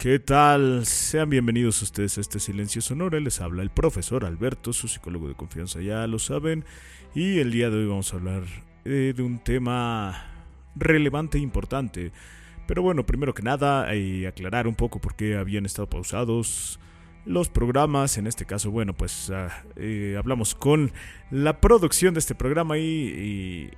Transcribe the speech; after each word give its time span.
¿Qué 0.00 0.18
tal? 0.18 0.86
Sean 0.86 1.28
bienvenidos 1.28 1.82
ustedes 1.82 2.16
a 2.16 2.22
este 2.22 2.40
Silencio 2.40 2.80
Sonoro. 2.80 3.20
Les 3.20 3.42
habla 3.42 3.60
el 3.60 3.68
profesor 3.68 4.24
Alberto, 4.24 4.72
su 4.72 4.88
psicólogo 4.88 5.28
de 5.28 5.34
confianza, 5.34 5.82
ya 5.82 6.06
lo 6.06 6.18
saben. 6.18 6.64
Y 7.14 7.38
el 7.38 7.52
día 7.52 7.68
de 7.68 7.76
hoy 7.76 7.86
vamos 7.86 8.10
a 8.10 8.16
hablar 8.16 8.44
eh, 8.86 9.12
de 9.14 9.22
un 9.22 9.40
tema 9.40 10.24
relevante 10.74 11.36
e 11.36 11.42
importante. 11.42 12.12
Pero 12.66 12.80
bueno, 12.80 13.04
primero 13.04 13.34
que 13.34 13.42
nada, 13.42 13.94
y 13.94 14.24
aclarar 14.24 14.66
un 14.66 14.74
poco 14.74 15.02
por 15.02 15.16
qué 15.16 15.36
habían 15.36 15.66
estado 15.66 15.90
pausados 15.90 16.80
los 17.26 17.50
programas. 17.50 18.16
En 18.16 18.26
este 18.26 18.46
caso, 18.46 18.70
bueno, 18.70 18.96
pues 18.96 19.28
ah, 19.28 19.66
eh, 19.76 20.14
hablamos 20.18 20.54
con 20.54 20.92
la 21.30 21.60
producción 21.60 22.14
de 22.14 22.20
este 22.20 22.34
programa 22.34 22.78
y, 22.78 23.70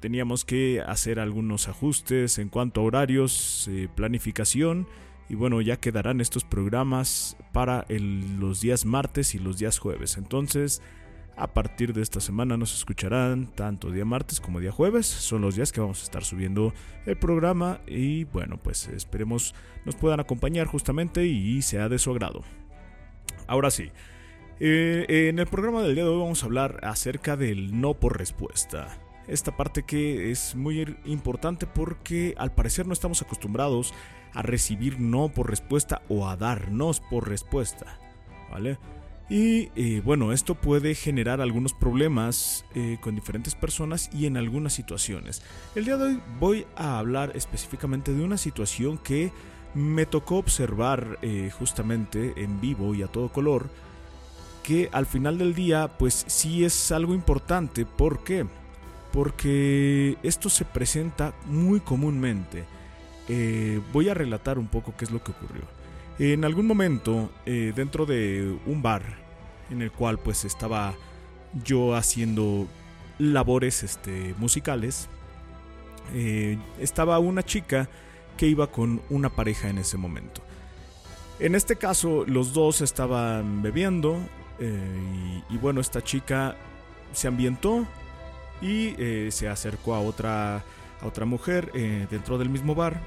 teníamos 0.00 0.44
que 0.44 0.82
hacer 0.86 1.18
algunos 1.18 1.68
ajustes 1.68 2.38
en 2.38 2.50
cuanto 2.50 2.82
a 2.82 2.84
horarios, 2.84 3.68
eh, 3.70 3.88
planificación 3.94 4.86
y 5.28 5.34
bueno, 5.34 5.60
ya 5.60 5.78
quedarán 5.78 6.20
estos 6.20 6.44
programas 6.44 7.36
para 7.52 7.86
los 7.88 8.60
días 8.60 8.84
martes 8.84 9.34
y 9.34 9.38
los 9.38 9.58
días 9.58 9.78
jueves. 9.78 10.16
Entonces, 10.16 10.82
a 11.36 11.54
partir 11.54 11.94
de 11.94 12.02
esta 12.02 12.20
semana 12.20 12.56
nos 12.56 12.74
escucharán 12.74 13.46
tanto 13.46 13.90
día 13.90 14.04
martes 14.04 14.40
como 14.40 14.60
día 14.60 14.72
jueves. 14.72 15.06
Son 15.06 15.40
los 15.40 15.56
días 15.56 15.72
que 15.72 15.80
vamos 15.80 16.00
a 16.00 16.04
estar 16.04 16.24
subiendo 16.24 16.74
el 17.06 17.16
programa. 17.16 17.80
Y 17.86 18.24
bueno, 18.24 18.58
pues 18.62 18.88
esperemos 18.88 19.54
nos 19.84 19.96
puedan 19.96 20.20
acompañar 20.20 20.66
justamente 20.66 21.24
y 21.26 21.62
sea 21.62 21.88
de 21.88 21.98
su 21.98 22.10
agrado. 22.10 22.42
Ahora 23.46 23.70
sí. 23.70 23.90
Eh, 24.60 25.28
en 25.28 25.38
el 25.38 25.46
programa 25.46 25.82
del 25.82 25.94
día 25.94 26.04
de 26.04 26.10
hoy 26.10 26.20
vamos 26.20 26.42
a 26.42 26.46
hablar 26.46 26.80
acerca 26.84 27.36
del 27.36 27.80
no 27.80 27.94
por 27.94 28.18
respuesta. 28.18 29.01
Esta 29.28 29.56
parte 29.56 29.84
que 29.84 30.30
es 30.30 30.54
muy 30.54 30.96
importante 31.04 31.66
porque 31.66 32.34
al 32.38 32.52
parecer 32.52 32.86
no 32.86 32.92
estamos 32.92 33.22
acostumbrados 33.22 33.94
a 34.34 34.42
recibir 34.42 34.98
no 35.00 35.28
por 35.28 35.48
respuesta 35.48 36.02
o 36.08 36.28
a 36.28 36.36
darnos 36.36 37.00
por 37.00 37.28
respuesta. 37.28 37.98
¿Vale? 38.50 38.78
Y 39.30 39.70
eh, 39.76 40.02
bueno, 40.04 40.32
esto 40.32 40.54
puede 40.54 40.94
generar 40.94 41.40
algunos 41.40 41.72
problemas 41.72 42.66
eh, 42.74 42.98
con 43.00 43.14
diferentes 43.14 43.54
personas 43.54 44.10
y 44.12 44.26
en 44.26 44.36
algunas 44.36 44.74
situaciones. 44.74 45.42
El 45.74 45.86
día 45.86 45.96
de 45.96 46.04
hoy 46.04 46.20
voy 46.38 46.66
a 46.76 46.98
hablar 46.98 47.32
específicamente 47.34 48.12
de 48.12 48.22
una 48.22 48.36
situación 48.36 48.98
que 48.98 49.32
me 49.74 50.04
tocó 50.04 50.36
observar 50.36 51.18
eh, 51.22 51.50
justamente 51.58 52.34
en 52.36 52.60
vivo 52.60 52.94
y 52.94 53.02
a 53.02 53.06
todo 53.06 53.32
color. 53.32 53.70
Que 54.62 54.90
al 54.92 55.06
final 55.06 55.38
del 55.38 55.54
día, 55.54 55.96
pues 55.98 56.24
sí 56.28 56.64
es 56.64 56.92
algo 56.92 57.14
importante. 57.14 57.86
¿Por 57.86 58.22
qué? 58.22 58.46
Porque 59.12 60.16
esto 60.22 60.48
se 60.48 60.64
presenta 60.64 61.34
muy 61.46 61.80
comúnmente. 61.80 62.64
Eh, 63.28 63.80
voy 63.92 64.08
a 64.08 64.14
relatar 64.14 64.58
un 64.58 64.66
poco 64.66 64.94
qué 64.96 65.04
es 65.04 65.10
lo 65.10 65.22
que 65.22 65.32
ocurrió. 65.32 65.62
En 66.18 66.44
algún 66.44 66.66
momento, 66.66 67.30
eh, 67.46 67.72
dentro 67.74 68.06
de 68.06 68.56
un 68.66 68.82
bar 68.82 69.02
en 69.70 69.82
el 69.82 69.90
cual 69.90 70.18
pues 70.18 70.44
estaba 70.44 70.94
yo 71.64 71.94
haciendo 71.94 72.66
labores 73.18 73.82
este, 73.82 74.34
musicales, 74.38 75.08
eh, 76.14 76.58
estaba 76.78 77.18
una 77.18 77.42
chica 77.42 77.88
que 78.36 78.46
iba 78.46 78.66
con 78.70 79.02
una 79.10 79.28
pareja 79.28 79.68
en 79.68 79.78
ese 79.78 79.96
momento. 79.96 80.42
En 81.38 81.54
este 81.54 81.76
caso, 81.76 82.24
los 82.26 82.52
dos 82.52 82.80
estaban 82.80 83.62
bebiendo 83.62 84.18
y, 85.50 85.56
bueno, 85.58 85.80
esta 85.80 86.04
chica 86.04 86.56
se 87.12 87.26
ambientó 87.26 87.84
y 88.62 88.94
se 89.30 89.48
acercó 89.48 89.94
a 89.94 90.00
otra, 90.00 90.56
a 91.00 91.06
otra 91.06 91.26
mujer 91.26 91.72
dentro 92.08 92.38
del 92.38 92.48
mismo 92.48 92.74
bar 92.74 93.00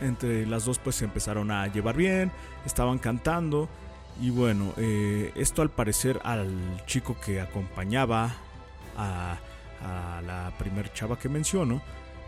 entre 0.00 0.46
las 0.46 0.64
dos 0.64 0.78
pues 0.78 0.96
se 0.96 1.04
empezaron 1.04 1.50
a 1.50 1.66
llevar 1.68 1.96
bien, 1.96 2.30
estaban 2.64 2.98
cantando 2.98 3.68
y 4.20 4.30
bueno, 4.30 4.72
eh, 4.76 5.32
esto 5.34 5.62
al 5.62 5.70
parecer 5.70 6.20
al 6.24 6.50
chico 6.86 7.16
que 7.20 7.40
acompañaba 7.40 8.34
a, 8.96 9.38
la 10.26 10.52
primer 10.58 10.92
chava 10.92 11.18
que 11.18 11.28
menciono, 11.28 11.80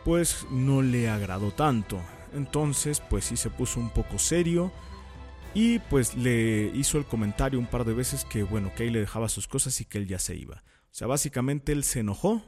pues 0.04 0.47
no 0.50 0.81
le 0.81 1.09
agradó 1.09 1.50
tanto. 1.50 1.98
Entonces 2.34 3.00
pues 3.00 3.25
sí 3.25 3.37
se 3.37 3.50
puso 3.50 3.81
un 3.81 3.91
poco 3.91 4.19
serio 4.19 4.71
y 5.54 5.78
pues 5.78 6.15
le 6.15 6.71
hizo 6.75 6.98
el 6.98 7.04
comentario 7.04 7.59
un 7.59 7.66
par 7.66 7.84
de 7.84 7.94
veces 7.94 8.25
que 8.27 8.43
bueno, 8.44 8.71
que 8.77 8.84
ahí 8.84 8.91
le 8.91 9.00
dejaba 9.00 9.28
sus 9.28 9.48
cosas 9.48 9.81
y 9.81 9.87
que 9.87 9.98
él 9.98 10.06
ya 10.06 10.19
se 10.19 10.37
iba. 10.37 10.62
Sea, 10.98 11.06
básicamente 11.06 11.70
él 11.70 11.84
se 11.84 12.00
enojó 12.00 12.42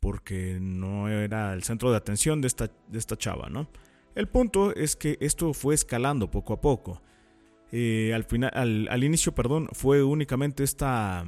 porque 0.00 0.56
no 0.58 1.10
era 1.10 1.52
el 1.52 1.64
centro 1.64 1.90
de 1.90 1.98
atención 1.98 2.40
de 2.40 2.48
esta, 2.48 2.70
de 2.88 2.98
esta 2.98 3.14
chava, 3.18 3.50
¿no? 3.50 3.68
El 4.14 4.26
punto 4.26 4.74
es 4.74 4.96
que 4.96 5.18
esto 5.20 5.52
fue 5.52 5.74
escalando 5.74 6.30
poco 6.30 6.54
a 6.54 6.62
poco. 6.62 7.02
Eh, 7.72 8.12
al, 8.14 8.24
final, 8.24 8.88
al, 8.90 9.04
inicio, 9.04 9.34
perdón, 9.34 9.68
fue 9.72 10.02
únicamente 10.02 10.64
esta, 10.64 11.26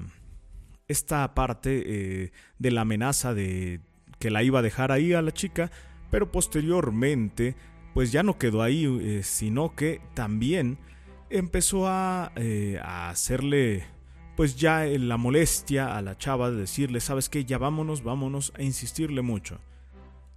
esta 0.89 1.35
parte 1.35 1.83
eh, 1.85 2.33
de 2.59 2.71
la 2.71 2.81
amenaza 2.81 3.35
de 3.35 3.83
que 4.19 4.31
la 4.31 4.43
iba 4.43 4.61
a 4.61 4.63
dejar 4.63 4.93
ahí 4.93 5.13
a 5.13 5.21
la 5.21 5.33
chica, 5.33 5.71
pero 6.11 6.33
posteriormente, 6.33 7.55
pues 7.93 8.13
ya 8.13 8.23
no 8.23 8.39
quedó 8.39 8.63
ahí, 8.63 8.87
eh, 8.87 9.23
sino 9.25 9.77
que 9.77 10.01
también 10.15 10.79
empezó 11.29 11.87
a, 11.87 12.33
a 12.83 13.11
hacerle 13.11 13.85
pues 14.37 14.57
ya 14.57 14.85
la 14.85 15.17
molestia 15.17 15.97
a 15.97 16.03
la 16.03 16.17
chava 16.19 16.51
de 16.51 16.59
decirle, 16.59 17.01
sabes 17.01 17.29
qué, 17.29 17.45
ya 17.45 17.59
vámonos, 17.59 18.03
vámonos, 18.03 18.53
a 18.57 18.63
insistirle 18.63 19.23
mucho. 19.23 19.59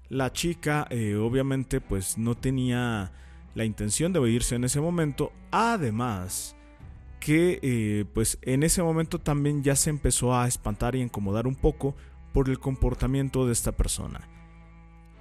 La 0.08 0.32
chica 0.32 0.88
eh, 0.90 1.16
obviamente 1.16 1.82
pues 1.82 2.18
no 2.18 2.36
tenía 2.36 3.12
la 3.54 3.66
intención 3.66 4.14
de 4.14 4.32
irse 4.32 4.56
en 4.56 4.64
ese 4.64 4.80
momento. 4.80 5.32
Además 5.52 6.56
que 7.20 7.60
eh, 7.62 8.06
pues 8.14 8.40
en 8.42 8.64
ese 8.64 8.82
momento 8.82 9.20
también 9.20 9.62
ya 9.64 9.76
se 9.76 9.90
empezó 9.90 10.36
a 10.36 10.48
espantar 10.48 10.96
y 10.96 11.02
incomodar 11.02 11.46
un 11.46 11.56
poco 11.56 11.96
por 12.34 12.50
el 12.50 12.60
comportamiento 12.60 13.46
de 13.46 13.54
esta 13.54 13.74
persona. 13.74 14.22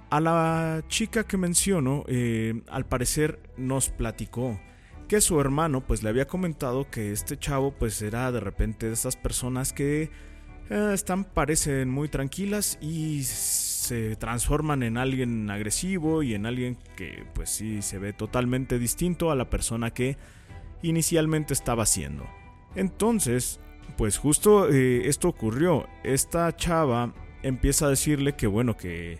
A 0.09 0.19
la 0.19 0.83
chica 0.87 1.25
que 1.25 1.37
menciono, 1.37 2.03
eh, 2.07 2.63
al 2.69 2.85
parecer 2.85 3.39
nos 3.57 3.89
platicó 3.89 4.59
que 5.09 5.19
su 5.19 5.41
hermano 5.41 5.81
pues 5.81 6.03
le 6.03 6.09
había 6.09 6.27
comentado 6.27 6.89
que 6.89 7.11
este 7.11 7.37
chavo 7.37 7.71
pues 7.71 8.01
era 8.01 8.31
de 8.31 8.39
repente 8.39 8.85
de 8.85 8.93
esas 8.93 9.17
personas 9.17 9.73
que 9.73 10.09
están 10.69 11.23
parecen 11.23 11.89
muy 11.89 12.09
tranquilas 12.09 12.77
y 12.79 13.23
se 13.23 14.15
transforman 14.17 14.83
en 14.83 14.97
alguien 14.97 15.49
agresivo 15.49 16.21
y 16.21 16.35
en 16.35 16.45
alguien 16.45 16.77
que 16.95 17.25
pues 17.33 17.49
sí 17.49 17.81
se 17.81 17.97
ve 17.97 18.13
totalmente 18.13 18.77
distinto 18.77 19.31
a 19.31 19.35
la 19.35 19.49
persona 19.49 19.91
que 19.91 20.15
inicialmente 20.83 21.55
estaba 21.55 21.87
siendo. 21.87 22.27
Entonces, 22.75 23.59
pues 23.97 24.19
justo 24.19 24.69
eh, 24.69 25.07
esto 25.07 25.27
ocurrió. 25.27 25.87
Esta 26.03 26.55
chava 26.55 27.15
empieza 27.41 27.87
a 27.87 27.89
decirle 27.89 28.35
que 28.35 28.45
bueno, 28.45 28.77
que, 28.77 29.19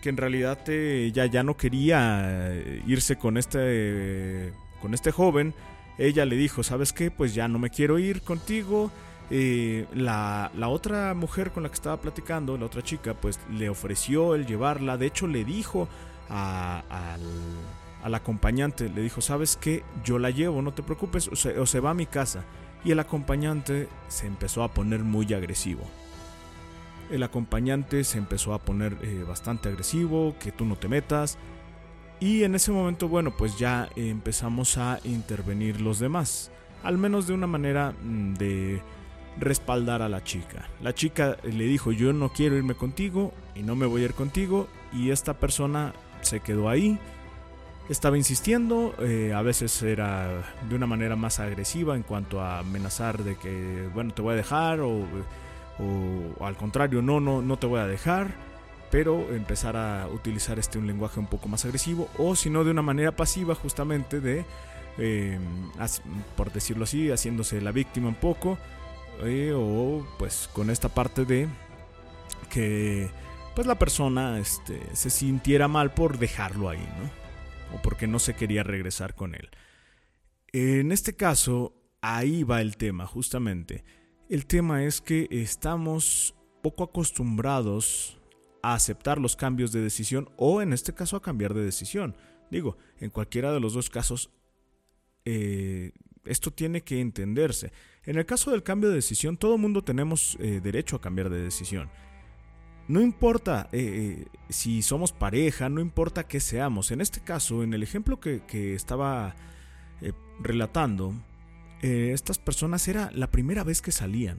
que 0.00 0.10
en 0.10 0.16
realidad 0.16 0.60
eh, 0.68 1.10
ya, 1.12 1.26
ya 1.26 1.42
no 1.42 1.56
quería 1.56 2.52
eh, 2.52 2.82
irse 2.86 3.16
con 3.16 3.36
este, 3.36 4.52
con 4.80 4.94
este 4.94 5.12
joven. 5.12 5.54
Ella 5.98 6.24
le 6.24 6.36
dijo, 6.36 6.62
¿sabes 6.62 6.92
qué? 6.92 7.10
Pues 7.10 7.34
ya 7.34 7.48
no 7.48 7.58
me 7.58 7.70
quiero 7.70 7.98
ir 7.98 8.22
contigo 8.22 8.90
eh, 9.30 9.86
la, 9.92 10.50
otra 10.68 11.12
mujer 11.14 11.50
con 11.50 11.62
la 11.62 11.68
que 11.68 11.74
estaba 11.74 11.98
platicando, 11.98 12.56
la 12.56 12.66
otra 12.66 12.82
chica, 12.82 13.14
pues 13.14 13.38
le 13.50 13.68
ofreció 13.68 14.34
el 14.34 14.46
llevarla. 14.46 14.96
De 14.96 15.06
hecho, 15.06 15.26
le 15.26 15.44
dijo 15.44 15.88
al, 16.28 18.14
acompañante, 18.14 18.88
le 18.88 19.02
dijo, 19.02 19.20
¿sabes 19.20 19.56
qué? 19.56 19.84
Yo 20.04 20.18
la 20.18 20.30
llevo, 20.30 20.62
no 20.62 20.72
te 20.72 20.82
preocupes, 20.82 21.28
o 21.28 21.36
se, 21.36 21.80
va 21.80 21.90
a 21.90 21.94
mi 21.94 22.06
casa. 22.06 22.44
Y 22.84 22.92
el 22.92 23.00
acompañante 23.00 23.88
se 24.08 24.26
empezó 24.26 24.62
a 24.62 24.72
poner 24.72 25.00
muy 25.00 25.32
agresivo. 25.34 25.82
El 27.10 27.22
acompañante 27.22 28.04
se 28.04 28.18
empezó 28.18 28.54
a 28.54 28.58
poner 28.58 28.96
eh, 29.02 29.24
bastante 29.26 29.68
agresivo, 29.68 30.36
que 30.38 30.52
tú 30.52 30.64
no 30.64 30.76
te 30.76 30.88
metas. 30.88 31.38
Y 32.20 32.42
en 32.42 32.54
ese 32.54 32.72
momento, 32.72 33.08
bueno, 33.08 33.30
pues 33.30 33.58
ya 33.58 33.88
empezamos 33.94 34.76
a 34.76 34.98
intervenir 35.04 35.80
los 35.80 35.98
demás. 35.98 36.50
Al 36.82 36.98
menos 36.98 37.26
de 37.26 37.34
una 37.34 37.46
manera 37.46 37.92
mm, 38.02 38.34
de 38.34 38.82
respaldar 39.38 40.02
a 40.02 40.08
la 40.08 40.24
chica. 40.24 40.68
La 40.82 40.94
chica 40.94 41.36
le 41.44 41.64
dijo 41.64 41.92
yo 41.92 42.12
no 42.12 42.30
quiero 42.30 42.56
irme 42.56 42.74
contigo 42.74 43.32
y 43.54 43.62
no 43.62 43.76
me 43.76 43.86
voy 43.86 44.02
a 44.02 44.06
ir 44.06 44.14
contigo 44.14 44.68
y 44.92 45.10
esta 45.10 45.34
persona 45.34 45.92
se 46.22 46.40
quedó 46.40 46.68
ahí. 46.68 46.98
Estaba 47.88 48.18
insistiendo, 48.18 48.94
eh, 48.98 49.32
a 49.34 49.40
veces 49.40 49.82
era 49.82 50.42
de 50.68 50.74
una 50.74 50.86
manera 50.86 51.16
más 51.16 51.40
agresiva 51.40 51.96
en 51.96 52.02
cuanto 52.02 52.40
a 52.40 52.58
amenazar 52.58 53.24
de 53.24 53.36
que, 53.36 53.88
bueno, 53.94 54.12
te 54.12 54.20
voy 54.20 54.34
a 54.34 54.36
dejar 54.36 54.80
o, 54.80 55.04
o, 55.78 56.44
al 56.44 56.56
contrario, 56.56 57.00
no, 57.00 57.18
no, 57.18 57.40
no 57.40 57.56
te 57.56 57.66
voy 57.66 57.80
a 57.80 57.86
dejar, 57.86 58.34
pero 58.90 59.34
empezar 59.34 59.76
a 59.76 60.08
utilizar 60.08 60.58
este 60.58 60.78
un 60.78 60.86
lenguaje 60.86 61.20
un 61.20 61.26
poco 61.26 61.48
más 61.48 61.64
agresivo 61.64 62.08
o 62.18 62.34
si 62.36 62.50
no 62.50 62.64
de 62.64 62.70
una 62.70 62.82
manera 62.82 63.14
pasiva 63.14 63.54
justamente 63.54 64.20
de, 64.20 64.44
eh, 64.98 65.38
por 66.36 66.52
decirlo 66.52 66.84
así, 66.84 67.10
haciéndose 67.10 67.60
la 67.60 67.72
víctima 67.72 68.08
un 68.08 68.14
poco 68.14 68.58
eh, 69.24 69.52
o 69.54 70.06
pues 70.18 70.48
con 70.52 70.70
esta 70.70 70.88
parte 70.88 71.24
de 71.24 71.48
que 72.50 73.10
pues 73.54 73.66
la 73.66 73.78
persona 73.78 74.38
este, 74.38 74.80
se 74.92 75.10
sintiera 75.10 75.68
mal 75.68 75.92
por 75.92 76.18
dejarlo 76.18 76.68
ahí, 76.68 76.86
¿no? 77.00 77.76
o 77.76 77.82
porque 77.82 78.06
no 78.06 78.18
se 78.18 78.34
quería 78.34 78.62
regresar 78.62 79.14
con 79.14 79.34
él. 79.34 79.50
En 80.52 80.92
este 80.92 81.14
caso, 81.14 81.74
ahí 82.00 82.42
va 82.42 82.60
el 82.60 82.76
tema, 82.76 83.06
justamente. 83.06 83.84
El 84.28 84.46
tema 84.46 84.84
es 84.84 85.00
que 85.00 85.28
estamos 85.30 86.34
poco 86.62 86.84
acostumbrados 86.84 88.17
a 88.62 88.74
aceptar 88.74 89.18
los 89.18 89.36
cambios 89.36 89.72
de 89.72 89.80
decisión 89.80 90.30
o 90.36 90.62
en 90.62 90.72
este 90.72 90.94
caso 90.94 91.16
a 91.16 91.22
cambiar 91.22 91.54
de 91.54 91.64
decisión. 91.64 92.16
Digo, 92.50 92.76
en 92.98 93.10
cualquiera 93.10 93.52
de 93.52 93.60
los 93.60 93.74
dos 93.74 93.90
casos, 93.90 94.30
eh, 95.24 95.92
esto 96.24 96.52
tiene 96.52 96.82
que 96.82 97.00
entenderse. 97.00 97.72
En 98.04 98.16
el 98.16 98.26
caso 98.26 98.50
del 98.50 98.62
cambio 98.62 98.88
de 98.88 98.96
decisión, 98.96 99.36
todo 99.36 99.58
mundo 99.58 99.84
tenemos 99.84 100.36
eh, 100.40 100.60
derecho 100.62 100.96
a 100.96 101.00
cambiar 101.00 101.30
de 101.30 101.42
decisión. 101.42 101.90
No 102.88 103.02
importa 103.02 103.68
eh, 103.72 104.26
si 104.48 104.80
somos 104.80 105.12
pareja, 105.12 105.68
no 105.68 105.80
importa 105.80 106.26
qué 106.26 106.40
seamos. 106.40 106.90
En 106.90 107.02
este 107.02 107.20
caso, 107.20 107.62
en 107.62 107.74
el 107.74 107.82
ejemplo 107.82 108.18
que, 108.18 108.42
que 108.46 108.74
estaba 108.74 109.36
relatando, 110.40 111.12
estas 111.82 112.38
personas 112.38 112.88
era 112.88 113.10
la 113.12 113.30
primera 113.30 113.62
vez 113.64 113.82
que 113.82 113.92
salían, 113.92 114.38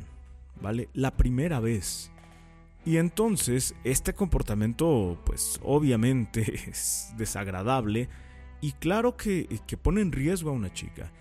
¿vale? 0.62 0.90
La 0.94 1.16
primera 1.16 1.60
vez. 1.60 2.12
Y 2.86 2.98
entonces 2.98 3.76
este 3.84 4.14
comportamiento 4.14 5.22
pues 5.26 5.60
obviamente 5.64 6.42
es 6.70 7.14
desagradable 7.18 8.10
y 8.62 8.74
claro 8.74 9.16
que, 9.16 9.48
pone 9.82 10.02
en 10.02 10.12
riesgo 10.12 10.50
a 10.50 10.54
una 10.54 10.74
chica. 10.74 11.12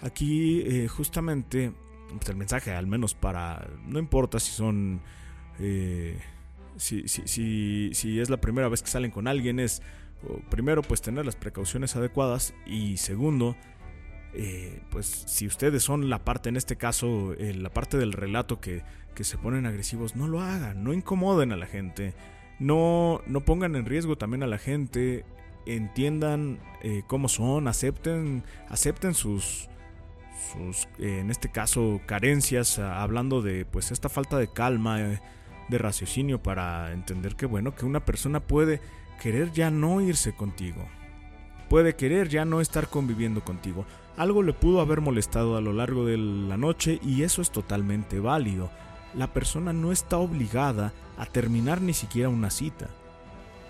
Aquí 0.00 0.62
eh, 0.62 0.88
justamente 0.88 1.72
pues, 2.08 2.28
el 2.28 2.36
mensaje 2.36 2.72
al 2.72 2.86
menos 2.86 3.14
para, 3.14 3.68
no 3.86 3.98
importa 3.98 4.40
si 4.40 4.52
son, 4.52 5.00
eh, 5.60 6.18
si, 6.76 7.06
si, 7.06 7.90
si, 7.94 8.20
es 8.20 8.30
la 8.30 8.40
primera 8.40 8.68
vez 8.68 8.82
que 8.82 8.88
salen 8.88 9.10
con 9.10 9.28
alguien 9.28 9.60
es 9.60 9.82
primero 10.50 10.82
pues 10.82 11.02
tener 11.02 11.26
las 11.26 11.36
precauciones 11.36 11.96
adecuadas 11.96 12.54
y 12.66 12.96
segundo 12.96 13.56
eh, 14.34 14.80
pues 14.90 15.06
si 15.06 15.46
ustedes 15.46 15.82
son 15.82 16.08
la 16.08 16.24
parte, 16.24 16.48
en 16.48 16.56
este 16.56 16.76
caso, 16.76 17.34
eh, 17.34 17.54
la 17.54 17.70
parte 17.70 17.98
del 17.98 18.12
relato 18.12 18.60
que, 18.60 18.82
se 19.20 19.38
ponen 19.38 19.66
agresivos, 19.66 20.16
no 20.16 20.26
lo 20.26 20.40
hagan, 20.40 20.82
no 20.82 20.92
incomoden 20.92 21.52
a 21.52 21.56
la 21.56 21.66
gente, 21.66 22.12
no, 22.58 23.20
no 23.26 23.42
pongan 23.42 23.76
en 23.76 23.86
riesgo 23.86 24.16
también 24.16 24.42
a 24.42 24.48
la 24.48 24.58
gente, 24.58 25.24
entiendan 25.64 26.58
eh, 26.82 27.02
cómo 27.06 27.28
son, 27.28 27.68
acepten, 27.68 28.42
acepten 28.68 29.14
sus, 29.14 29.68
sus 30.52 30.88
en 30.98 31.30
este 31.30 31.52
caso, 31.52 32.00
carencias, 32.04 32.80
hablando 32.80 33.42
de 33.42 33.64
pues 33.64 33.92
esta 33.92 34.08
falta 34.08 34.38
de 34.38 34.48
calma, 34.48 34.98
de 35.68 35.78
raciocinio 35.78 36.42
para 36.42 36.90
entender 36.90 37.36
que 37.36 37.46
bueno, 37.46 37.76
que 37.76 37.84
una 37.84 38.04
persona 38.04 38.40
puede 38.40 38.80
querer 39.22 39.52
ya 39.52 39.70
no 39.70 40.00
irse 40.00 40.32
contigo, 40.32 40.84
puede 41.72 41.96
querer 41.96 42.28
ya 42.28 42.44
no 42.44 42.60
estar 42.60 42.88
conviviendo 42.88 43.42
contigo. 43.42 43.86
Algo 44.18 44.42
le 44.42 44.52
pudo 44.52 44.82
haber 44.82 45.00
molestado 45.00 45.56
a 45.56 45.62
lo 45.62 45.72
largo 45.72 46.04
de 46.04 46.18
la 46.18 46.58
noche 46.58 47.00
y 47.02 47.22
eso 47.22 47.40
es 47.40 47.50
totalmente 47.50 48.20
válido. 48.20 48.70
La 49.14 49.28
persona 49.28 49.72
no 49.72 49.90
está 49.90 50.18
obligada 50.18 50.92
a 51.16 51.24
terminar 51.24 51.80
ni 51.80 51.94
siquiera 51.94 52.28
una 52.28 52.50
cita. 52.50 52.90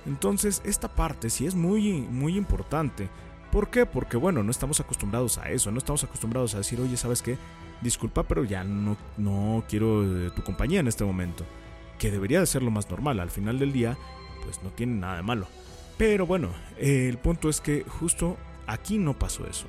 Entonces, 0.04 0.62
esta 0.64 0.88
parte 0.88 1.30
sí 1.30 1.46
es 1.46 1.54
muy, 1.54 2.00
muy 2.00 2.36
importante. 2.36 3.08
¿Por 3.52 3.70
qué? 3.70 3.86
Porque 3.86 4.16
bueno, 4.16 4.42
no 4.42 4.50
estamos 4.50 4.80
acostumbrados 4.80 5.38
a 5.38 5.50
eso, 5.50 5.70
no 5.70 5.78
estamos 5.78 6.02
acostumbrados 6.02 6.56
a 6.56 6.58
decir, 6.58 6.80
oye, 6.80 6.96
¿sabes 6.96 7.22
qué? 7.22 7.38
Disculpa, 7.82 8.24
pero 8.24 8.42
ya 8.42 8.64
no, 8.64 8.96
no 9.16 9.62
quiero 9.68 10.02
eh, 10.02 10.32
tu 10.34 10.42
compañía 10.42 10.80
en 10.80 10.88
este 10.88 11.04
momento. 11.04 11.44
Que 12.00 12.10
debería 12.10 12.40
de 12.40 12.46
ser 12.46 12.64
lo 12.64 12.72
más 12.72 12.90
normal, 12.90 13.20
al 13.20 13.30
final 13.30 13.60
del 13.60 13.72
día, 13.72 13.96
pues 14.42 14.60
no 14.64 14.70
tiene 14.70 14.94
nada 14.94 15.18
de 15.18 15.22
malo. 15.22 15.46
Pero 15.96 16.26
bueno, 16.26 16.50
el 16.78 17.18
punto 17.18 17.48
es 17.48 17.60
que 17.60 17.84
justo 17.86 18.36
aquí 18.66 18.98
no 18.98 19.18
pasó 19.18 19.46
eso. 19.46 19.66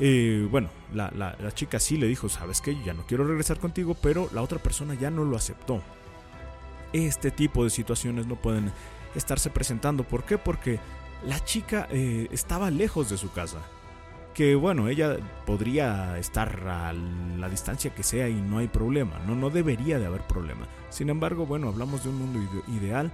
Eh, 0.00 0.46
bueno, 0.50 0.68
la, 0.92 1.34
chica 1.54 1.80
sí 1.80 1.96
le 1.96 2.06
dijo, 2.06 2.28
sabes 2.28 2.60
que 2.60 2.80
ya 2.84 2.94
no 2.94 3.04
quiero 3.06 3.26
regresar 3.26 3.58
contigo, 3.58 3.96
pero 4.00 4.28
la 4.32 4.42
otra 4.42 4.58
persona 4.58 4.94
ya 4.94 5.10
no 5.10 5.24
lo 5.24 5.36
aceptó. 5.36 5.82
Este 6.92 7.30
tipo 7.30 7.64
de 7.64 7.70
situaciones 7.70 8.26
no 8.26 8.36
pueden 8.36 8.72
estarse 9.14 9.50
presentando. 9.50 10.04
¿Por 10.04 10.24
qué? 10.24 10.38
Porque 10.38 10.78
la 11.26 11.44
chica 11.44 11.88
eh, 11.90 12.28
estaba 12.30 12.70
lejos 12.70 13.10
de 13.10 13.18
su 13.18 13.32
casa. 13.32 13.58
Que 14.34 14.54
bueno, 14.54 14.88
ella 14.88 15.16
podría 15.46 16.16
estar 16.16 16.68
a 16.68 16.92
la 16.92 17.48
distancia 17.48 17.92
que 17.92 18.04
sea 18.04 18.28
y 18.28 18.34
no 18.34 18.58
hay 18.58 18.68
problema. 18.68 19.18
No, 19.26 19.34
no 19.34 19.50
debería 19.50 19.98
de 19.98 20.06
haber 20.06 20.22
problema. 20.22 20.68
Sin 20.90 21.10
embargo, 21.10 21.44
bueno, 21.44 21.68
hablamos 21.68 22.04
de 22.04 22.10
un 22.10 22.18
mundo 22.18 22.62
ideal. 22.68 23.12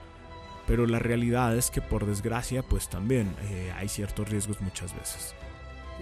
Pero 0.66 0.86
la 0.86 0.98
realidad 0.98 1.56
es 1.56 1.70
que 1.70 1.82
por 1.82 2.06
desgracia, 2.06 2.62
pues 2.62 2.88
también 2.88 3.34
eh, 3.42 3.72
hay 3.76 3.88
ciertos 3.88 4.28
riesgos 4.28 4.60
muchas 4.60 4.94
veces. 4.94 5.34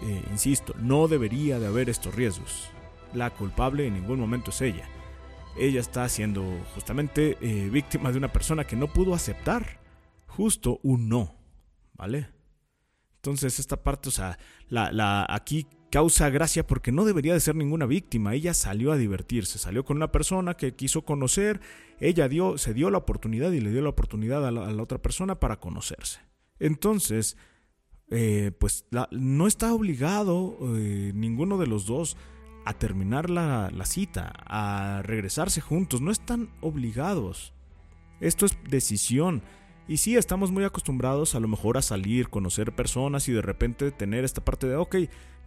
Eh, 0.02 0.22
insisto, 0.30 0.74
no 0.78 1.08
debería 1.08 1.58
de 1.58 1.66
haber 1.66 1.90
estos 1.90 2.14
riesgos. 2.14 2.70
La 3.12 3.30
culpable 3.30 3.86
en 3.86 3.94
ningún 3.94 4.20
momento 4.20 4.50
es 4.50 4.60
ella. 4.60 4.88
Ella 5.56 5.80
está 5.80 6.08
siendo 6.08 6.42
justamente 6.74 7.36
eh, 7.40 7.68
víctima 7.70 8.10
de 8.10 8.18
una 8.18 8.32
persona 8.32 8.64
que 8.64 8.76
no 8.76 8.86
pudo 8.86 9.14
aceptar 9.14 9.80
justo 10.26 10.80
un 10.82 11.08
no, 11.08 11.34
¿vale? 11.94 12.28
Entonces 13.16 13.58
esta 13.58 13.76
parte, 13.76 14.08
o 14.08 14.12
sea, 14.12 14.38
la, 14.68 15.26
aquí 15.28 15.66
causa 15.92 16.28
gracia 16.30 16.66
porque 16.66 16.90
no 16.90 17.04
debería 17.04 17.34
de 17.34 17.40
ser 17.40 17.54
ninguna 17.54 17.86
víctima. 17.86 18.34
Ella 18.34 18.54
salió 18.54 18.90
a 18.90 18.96
divertirse, 18.96 19.60
salió 19.60 19.84
con 19.84 19.98
una 19.98 20.10
persona 20.10 20.54
que 20.54 20.74
quiso 20.74 21.02
conocer, 21.02 21.60
ella 22.00 22.28
dio, 22.28 22.58
se 22.58 22.74
dio 22.74 22.90
la 22.90 22.98
oportunidad 22.98 23.52
y 23.52 23.60
le 23.60 23.70
dio 23.70 23.82
la 23.82 23.90
oportunidad 23.90 24.44
a 24.44 24.50
la 24.50 24.82
otra 24.82 24.98
persona 24.98 25.38
para 25.38 25.60
conocerse. 25.60 26.20
Entonces, 26.58 27.36
eh, 28.14 28.52
pues 28.58 28.84
no 29.10 29.46
está 29.46 29.72
obligado 29.72 30.58
eh, 30.76 31.12
ninguno 31.14 31.56
de 31.56 31.66
los 31.66 31.86
dos 31.86 32.18
a 32.66 32.74
terminar 32.74 33.30
la, 33.30 33.70
cita, 33.86 34.34
a 34.44 35.00
regresarse 35.02 35.62
juntos, 35.62 36.02
no 36.02 36.10
están 36.10 36.50
obligados. 36.60 37.54
Esto 38.20 38.44
es 38.44 38.56
decisión. 38.68 39.42
Y 39.88 39.96
sí, 39.96 40.16
estamos 40.16 40.50
muy 40.50 40.64
acostumbrados 40.64 41.34
a 41.34 41.40
lo 41.40 41.48
mejor 41.48 41.76
a 41.76 41.82
salir, 41.82 42.28
conocer 42.28 42.72
personas 42.72 43.28
y 43.28 43.32
de 43.32 43.42
repente 43.42 43.90
tener 43.90 44.24
esta 44.24 44.44
parte 44.44 44.66
de, 44.66 44.76
ok, 44.76 44.96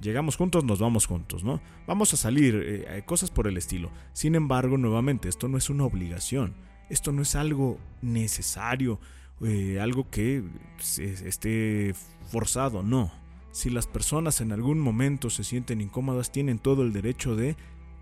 llegamos 0.02 0.36
juntos, 0.36 0.64
nos 0.64 0.80
vamos 0.80 1.06
juntos, 1.06 1.44
¿no? 1.44 1.62
Vamos 1.88 2.14
a 2.14 2.18
salir, 2.18 2.62
eh, 2.66 3.04
cosas 3.06 3.32
por 3.32 3.48
el 3.48 3.58
estilo. 3.58 3.92
Sin 4.14 4.36
embargo, 4.36 4.78
nuevamente, 4.78 5.30
esto 5.30 5.48
no 5.48 5.58
es 5.58 5.70
una 5.70 5.86
obligación, 5.86 6.54
esto 6.90 7.12
no 7.12 7.22
es 7.22 7.36
algo 7.36 7.80
necesario 8.02 9.00
eh, 9.42 9.80
algo 9.82 10.10
que 10.10 10.44
esté 10.80 11.94
forzado, 12.32 12.84
no. 12.84 13.12
Si 13.52 13.70
las 13.70 13.86
personas 13.88 14.42
en 14.42 14.52
algún 14.52 14.80
momento 14.80 15.30
se 15.30 15.44
sienten 15.44 15.82
incómodas, 15.82 16.32
tienen 16.32 16.60
todo 16.60 16.84
el 16.84 16.94
derecho 16.94 17.36
de 17.36 17.58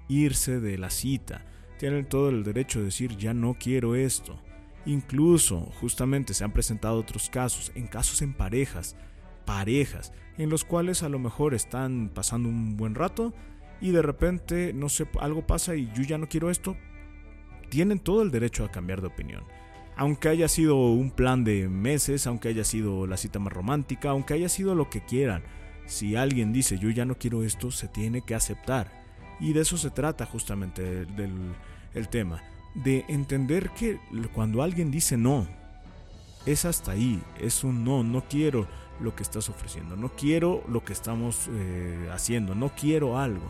irse 0.08 0.60
de 0.60 0.78
la 0.78 0.90
cita, 0.90 1.46
tienen 1.80 2.08
todo 2.08 2.30
el 2.30 2.44
derecho 2.44 2.80
de 2.80 2.86
decir 2.86 3.18
ya 3.18 3.34
no 3.34 3.56
quiero 3.56 3.96
esto. 3.96 4.40
Incluso, 4.86 5.62
justamente 5.80 6.34
se 6.34 6.44
han 6.44 6.52
presentado 6.52 6.98
otros 6.98 7.30
casos, 7.30 7.72
en 7.76 7.88
casos 7.88 8.22
en 8.22 8.34
parejas, 8.34 8.96
parejas, 9.46 10.12
en 10.38 10.50
los 10.50 10.66
cuales 10.66 11.04
a 11.04 11.10
lo 11.10 11.20
mejor 11.20 11.54
están 11.54 12.12
pasando 12.14 12.50
un 12.50 12.76
buen 12.76 12.96
rato 12.96 13.34
y 13.82 13.92
de 13.92 14.02
repente, 14.02 14.74
no 14.74 14.90
sé, 14.90 15.08
algo 15.20 15.46
pasa 15.48 15.76
y 15.76 15.92
yo 15.94 16.04
ya 16.04 16.18
no 16.18 16.28
quiero 16.28 16.50
esto, 16.50 16.76
tienen 17.70 18.00
todo 18.00 18.22
el 18.22 18.32
derecho 18.32 18.66
a 18.66 18.72
cambiar 18.72 19.02
de 19.02 19.08
opinión 19.08 19.44
aunque 19.96 20.30
haya 20.30 20.48
sido 20.48 20.76
un 20.76 21.12
plan 21.12 21.44
de 21.44 21.70
meses, 21.70 22.28
aunque 22.28 22.50
haya 22.50 22.64
sido 22.64 23.08
la 23.08 23.18
cita 23.18 23.40
más 23.40 23.54
romántica, 23.54 24.10
aunque 24.10 24.34
haya 24.34 24.50
sido 24.50 24.76
lo 24.76 24.90
que 24.90 25.02
quieran, 25.02 25.44
si 25.86 26.16
alguien 26.16 26.54
dice 26.54 26.80
yo 26.80 26.90
ya 26.90 27.06
no 27.06 27.18
quiero 27.18 27.44
esto, 27.44 27.72
se 27.72 27.88
tiene 27.88 28.22
que 28.22 28.36
aceptar. 28.36 29.04
Y 29.40 29.54
de 29.54 29.62
eso 29.62 29.78
se 29.78 29.90
trata 29.90 30.26
justamente 30.26 31.06
del 31.06 31.54
el 31.94 32.10
tema, 32.10 32.42
de 32.74 33.06
entender 33.08 33.70
que 33.72 34.00
cuando 34.34 34.62
alguien 34.62 34.92
dice 34.92 35.18
no, 35.18 35.48
es 36.46 36.66
hasta 36.66 36.92
ahí, 36.92 37.22
es 37.40 37.64
un 37.64 37.84
no, 37.84 38.04
no 38.04 38.24
quiero 38.30 38.68
lo 39.00 39.16
que 39.16 39.24
estás 39.24 39.50
ofreciendo, 39.50 39.96
no 39.96 40.10
quiero 40.10 40.64
lo 40.68 40.84
que 40.84 40.94
estamos 40.94 41.50
eh, 41.50 42.10
haciendo, 42.12 42.56
no 42.56 42.70
quiero 42.70 43.18
algo. 43.18 43.46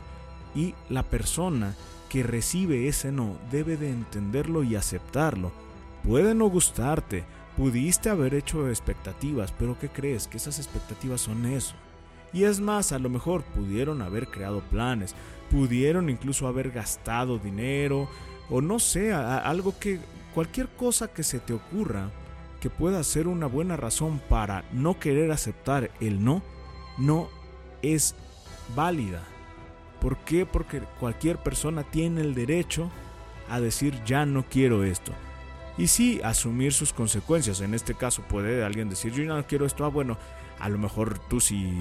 Y 0.55 0.75
la 0.89 1.03
persona 1.03 1.75
que 2.09 2.21
recibe 2.21 2.87
ese 2.87 3.11
no 3.11 3.37
debe 3.51 3.75
de 3.77 3.89
entenderlo 3.89 4.63
y 4.63 4.75
aceptarlo 4.75 5.51
Puede 6.03 6.35
no 6.35 6.47
gustarte, 6.47 7.23
pudiste 7.55 8.09
haber 8.09 8.33
hecho 8.33 8.67
expectativas, 8.67 9.53
pero 9.53 9.79
¿qué 9.79 9.87
crees? 9.87 10.27
Que 10.27 10.35
esas 10.35 10.59
expectativas 10.59 11.21
son 11.21 11.45
eso. 11.45 11.75
Y 12.33 12.43
es 12.43 12.59
más, 12.59 12.91
a 12.91 12.99
lo 12.99 13.09
mejor 13.09 13.43
pudieron 13.43 14.01
haber 14.01 14.27
creado 14.27 14.59
planes, 14.59 15.15
pudieron 15.49 16.09
incluso 16.09 16.45
haber 16.47 16.71
gastado 16.71 17.37
dinero, 17.37 18.09
o 18.49 18.61
no 18.61 18.79
sé, 18.79 19.13
algo 19.13 19.77
que, 19.79 19.99
cualquier 20.33 20.67
cosa 20.69 21.07
que 21.07 21.23
se 21.23 21.39
te 21.39 21.53
ocurra 21.53 22.09
que 22.59 22.69
pueda 22.69 23.03
ser 23.03 23.27
una 23.27 23.47
buena 23.47 23.75
razón 23.75 24.21
para 24.29 24.63
no 24.71 24.99
querer 24.99 25.31
aceptar 25.31 25.91
el 25.99 26.23
no, 26.23 26.41
no 26.97 27.29
es 27.81 28.15
válida. 28.75 29.23
¿Por 29.99 30.17
qué? 30.17 30.45
Porque 30.45 30.81
cualquier 30.99 31.37
persona 31.37 31.83
tiene 31.83 32.21
el 32.21 32.35
derecho 32.35 32.89
a 33.49 33.59
decir 33.59 34.01
ya 34.05 34.25
no 34.25 34.43
quiero 34.43 34.83
esto 34.83 35.11
y 35.77 35.87
sí 35.87 36.21
asumir 36.23 36.73
sus 36.73 36.93
consecuencias. 36.93 37.61
En 37.61 37.73
este 37.73 37.93
caso 37.93 38.21
puede 38.23 38.63
alguien 38.63 38.89
decir, 38.89 39.13
yo 39.13 39.23
no 39.23 39.45
quiero 39.45 39.65
esto, 39.65 39.85
ah, 39.85 39.89
bueno, 39.89 40.17
a 40.59 40.69
lo 40.69 40.77
mejor 40.77 41.19
tú 41.19 41.39
si, 41.39 41.73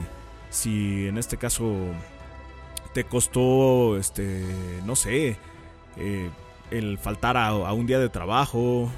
si 0.50 1.06
en 1.06 1.18
este 1.18 1.36
caso 1.36 1.74
te 2.94 3.04
costó, 3.04 3.96
este, 3.96 4.44
no 4.84 4.96
sé, 4.96 5.36
eh, 5.96 6.30
el 6.72 6.98
faltar 6.98 7.36
a, 7.36 7.72
un 7.72 7.86
día 7.86 7.98
de 7.98 8.08
trabajo, 8.08 8.90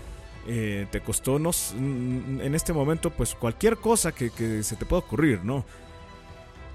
eh, 0.46 0.86
te 0.90 1.00
costó, 1.00 1.38
no, 1.38 1.50
en 1.76 2.54
este 2.54 2.72
momento, 2.72 3.10
pues 3.10 3.34
cualquier 3.34 3.76
cosa 3.76 4.12
que, 4.12 4.30
se 4.62 4.76
te 4.76 4.86
pueda 4.86 5.02
ocurrir, 5.02 5.44
¿no? 5.44 5.64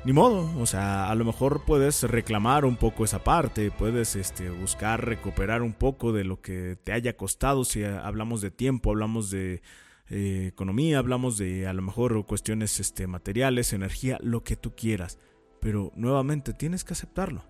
ni 0.06 0.14
modo, 0.14 0.50
o 0.58 0.66
sea, 0.66 1.10
a 1.10 1.16
lo 1.16 1.26
mejor 1.26 1.66
puedes 1.66 2.04
reclamar 2.04 2.64
un 2.64 2.78
poco 2.78 3.04
esa 3.04 3.22
parte, 3.22 3.70
puedes 3.70 4.16
este, 4.16 4.50
buscar 4.50 5.06
recuperar 5.06 5.62
un 5.62 5.74
poco 5.74 6.14
de 6.14 6.24
lo 6.24 6.42
que 6.42 6.78
te 6.84 6.94
haya 6.94 7.18
costado, 7.18 7.66
si 7.66 7.84
hablamos 7.84 8.40
de 8.40 8.50
tiempo, 8.50 8.92
hablamos 8.92 9.30
de 9.30 9.62
eh, 10.10 10.48
economía, 10.48 11.00
hablamos 11.00 11.38
de 11.38 11.68
a 11.68 11.74
lo 11.74 11.82
mejor 11.82 12.26
cuestiones 12.26 12.80
este, 12.80 13.08
materiales, 13.08 13.74
energía, 13.74 14.18
lo 14.22 14.42
que 14.42 14.56
tú 14.56 14.74
quieras, 14.74 15.20
pero 15.60 15.92
nuevamente 15.96 16.54
tienes 16.54 16.86
que 16.86 16.94
aceptarlo. 16.94 17.44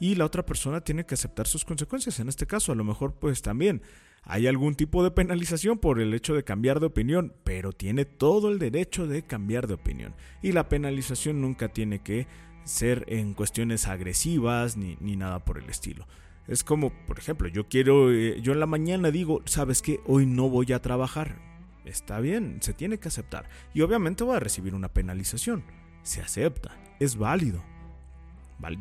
Y 0.00 0.14
la 0.14 0.24
otra 0.24 0.44
persona 0.46 0.80
tiene 0.80 1.04
que 1.04 1.14
aceptar 1.14 1.46
sus 1.46 1.64
consecuencias. 1.64 2.20
En 2.20 2.28
este 2.28 2.46
caso, 2.46 2.72
a 2.72 2.76
lo 2.76 2.84
mejor 2.84 3.14
pues 3.14 3.42
también 3.42 3.82
hay 4.22 4.46
algún 4.46 4.74
tipo 4.74 5.02
de 5.02 5.10
penalización 5.10 5.78
por 5.78 6.00
el 6.00 6.12
hecho 6.12 6.34
de 6.34 6.44
cambiar 6.44 6.80
de 6.80 6.86
opinión, 6.86 7.32
pero 7.44 7.72
tiene 7.72 8.04
todo 8.04 8.50
el 8.50 8.58
derecho 8.58 9.06
de 9.06 9.22
cambiar 9.22 9.66
de 9.66 9.74
opinión. 9.74 10.14
Y 10.42 10.52
la 10.52 10.68
penalización 10.68 11.40
nunca 11.40 11.68
tiene 11.68 12.00
que 12.00 12.26
ser 12.64 13.04
en 13.08 13.34
cuestiones 13.34 13.86
agresivas 13.86 14.76
ni, 14.76 14.96
nada 15.16 15.44
por 15.44 15.58
el 15.58 15.68
estilo. 15.70 16.06
Es 16.46 16.64
como, 16.64 16.92
por 17.06 17.18
ejemplo, 17.18 17.48
yo 17.48 17.68
quiero, 17.68 18.12
eh, 18.12 18.40
yo 18.42 18.52
en 18.52 18.60
la 18.60 18.66
mañana 18.66 19.10
digo, 19.10 19.42
¿sabes 19.46 19.82
qué? 19.82 20.00
Hoy 20.06 20.26
no 20.26 20.48
voy 20.48 20.72
a 20.72 20.82
trabajar. 20.82 21.40
Está 21.84 22.20
bien, 22.20 22.58
se 22.60 22.74
tiene 22.74 22.98
que 22.98 23.08
aceptar. 23.08 23.48
Y 23.72 23.80
obviamente 23.80 24.24
voy 24.24 24.36
a 24.36 24.40
recibir 24.40 24.74
una 24.74 24.92
penalización. 24.92 25.64
Se 26.02 26.20
acepta, 26.20 26.76
es 27.00 27.16
válido. 27.16 27.64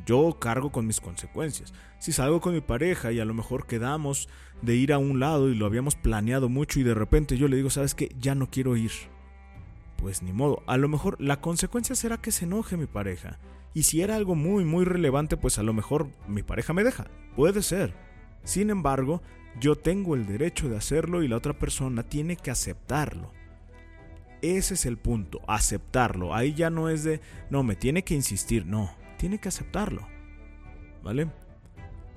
Yo 0.05 0.37
cargo 0.39 0.71
con 0.71 0.87
mis 0.87 0.99
consecuencias. 0.99 1.73
Si 1.99 2.11
salgo 2.11 2.41
con 2.41 2.53
mi 2.53 2.61
pareja 2.61 3.11
y 3.11 3.19
a 3.19 3.25
lo 3.25 3.33
mejor 3.33 3.67
quedamos 3.67 4.27
de 4.61 4.75
ir 4.75 4.91
a 4.91 4.97
un 4.97 5.19
lado 5.19 5.49
y 5.49 5.55
lo 5.55 5.65
habíamos 5.65 5.95
planeado 5.95 6.49
mucho 6.49 6.79
y 6.79 6.83
de 6.83 6.95
repente 6.95 7.37
yo 7.37 7.47
le 7.47 7.57
digo, 7.57 7.69
¿sabes 7.69 7.93
qué? 7.93 8.11
Ya 8.19 8.35
no 8.35 8.49
quiero 8.49 8.75
ir. 8.75 8.91
Pues 9.97 10.23
ni 10.23 10.33
modo, 10.33 10.63
a 10.67 10.77
lo 10.77 10.87
mejor 10.89 11.19
la 11.19 11.41
consecuencia 11.41 11.95
será 11.95 12.17
que 12.17 12.31
se 12.31 12.45
enoje 12.45 12.77
mi 12.77 12.87
pareja. 12.87 13.39
Y 13.73 13.83
si 13.83 14.01
era 14.01 14.15
algo 14.15 14.35
muy, 14.35 14.65
muy 14.65 14.85
relevante, 14.85 15.37
pues 15.37 15.59
a 15.59 15.63
lo 15.63 15.73
mejor 15.73 16.09
mi 16.27 16.41
pareja 16.41 16.73
me 16.73 16.83
deja. 16.83 17.07
Puede 17.35 17.61
ser. 17.61 17.93
Sin 18.43 18.69
embargo, 18.69 19.21
yo 19.59 19.75
tengo 19.75 20.15
el 20.15 20.25
derecho 20.25 20.69
de 20.69 20.77
hacerlo 20.77 21.21
y 21.21 21.27
la 21.27 21.37
otra 21.37 21.53
persona 21.53 22.03
tiene 22.03 22.35
que 22.35 22.49
aceptarlo. 22.49 23.31
Ese 24.41 24.75
es 24.75 24.85
el 24.85 24.97
punto, 24.97 25.41
aceptarlo. 25.47 26.33
Ahí 26.33 26.53
ya 26.53 26.69
no 26.69 26.89
es 26.89 27.03
de, 27.03 27.21
no, 27.49 27.63
me 27.63 27.75
tiene 27.75 28.03
que 28.03 28.13
insistir, 28.13 28.65
no 28.65 28.91
tiene 29.17 29.39
que 29.39 29.49
aceptarlo. 29.49 30.07
¿Vale? 31.03 31.27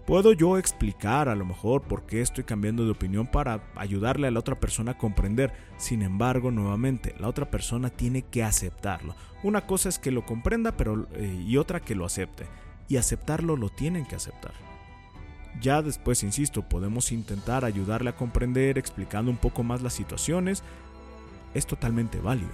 Puedo 0.07 0.33
yo 0.33 0.59
explicar 0.59 1.29
a 1.29 1.37
lo 1.37 1.45
mejor 1.45 1.83
por 1.83 2.05
qué 2.05 2.21
estoy 2.21 2.43
cambiando 2.43 2.85
de 2.85 2.91
opinión 2.91 3.29
para 3.29 3.63
ayudarle 3.77 4.27
a 4.27 4.31
la 4.33 4.41
otra 4.41 4.59
persona 4.59 4.93
a 4.93 4.99
comprender. 4.99 5.53
Sin 5.77 6.03
embargo, 6.03 6.51
nuevamente, 6.51 7.15
la 7.21 7.29
otra 7.29 7.49
persona 7.49 7.91
tiene 7.91 8.23
que 8.23 8.43
aceptarlo. 8.43 9.15
Una 9.45 9.67
cosa 9.67 9.89
es 9.89 10.01
que 10.01 10.11
lo 10.11 10.27
comprenda 10.27 10.73
pero, 10.73 11.07
eh, 11.15 11.45
y 11.47 11.57
otra 11.59 11.79
que 11.79 11.95
lo 11.95 12.05
acepte. 12.05 12.47
Y 12.89 12.97
aceptarlo 12.97 13.57
lo 13.57 13.69
tienen 13.69 14.05
que 14.05 14.17
aceptar. 14.17 14.53
Ya 15.61 15.81
después, 15.81 16.25
insisto, 16.25 16.69
podemos 16.69 17.13
intentar 17.13 17.65
ayudarle 17.65 18.11
a 18.11 18.17
comprender 18.17 18.79
explicando 18.79 19.31
un 19.31 19.37
poco 19.37 19.63
más 19.63 19.81
las 19.81 19.93
situaciones. 19.93 20.65
Es 21.55 21.67
totalmente 21.67 22.19
válido. 22.19 22.51